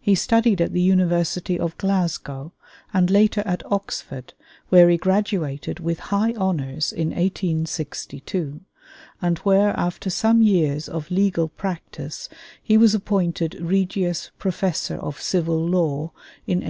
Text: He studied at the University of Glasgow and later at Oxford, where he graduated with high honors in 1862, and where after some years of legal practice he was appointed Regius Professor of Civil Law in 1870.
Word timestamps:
He 0.00 0.14
studied 0.14 0.62
at 0.62 0.72
the 0.72 0.80
University 0.80 1.60
of 1.60 1.76
Glasgow 1.76 2.54
and 2.94 3.10
later 3.10 3.42
at 3.44 3.62
Oxford, 3.70 4.32
where 4.70 4.88
he 4.88 4.96
graduated 4.96 5.78
with 5.78 5.98
high 6.08 6.32
honors 6.38 6.90
in 6.90 7.08
1862, 7.08 8.62
and 9.20 9.38
where 9.40 9.78
after 9.78 10.08
some 10.08 10.40
years 10.40 10.88
of 10.88 11.10
legal 11.10 11.48
practice 11.48 12.30
he 12.62 12.78
was 12.78 12.94
appointed 12.94 13.56
Regius 13.60 14.30
Professor 14.38 14.96
of 14.96 15.20
Civil 15.20 15.58
Law 15.62 16.12
in 16.46 16.60
1870. 16.62 16.66